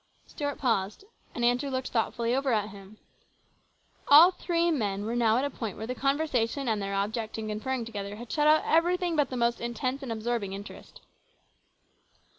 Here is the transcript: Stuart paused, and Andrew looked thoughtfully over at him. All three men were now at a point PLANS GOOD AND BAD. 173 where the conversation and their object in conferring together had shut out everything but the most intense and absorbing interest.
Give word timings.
Stuart 0.25 0.55
paused, 0.57 1.03
and 1.35 1.45
Andrew 1.45 1.69
looked 1.69 1.89
thoughtfully 1.89 2.33
over 2.33 2.51
at 2.51 2.69
him. 2.69 2.97
All 4.07 4.31
three 4.31 4.71
men 4.71 5.05
were 5.05 5.15
now 5.15 5.37
at 5.37 5.45
a 5.45 5.51
point 5.51 5.77
PLANS 5.77 5.89
GOOD 5.89 5.89
AND 5.91 5.97
BAD. 5.97 6.03
173 6.03 6.63
where 6.63 6.65
the 6.65 6.67
conversation 6.67 6.67
and 6.67 6.81
their 6.81 6.95
object 6.95 7.37
in 7.37 7.47
conferring 7.49 7.85
together 7.85 8.15
had 8.15 8.31
shut 8.31 8.47
out 8.47 8.63
everything 8.65 9.15
but 9.15 9.29
the 9.29 9.37
most 9.37 9.61
intense 9.61 10.01
and 10.01 10.11
absorbing 10.11 10.53
interest. 10.53 11.01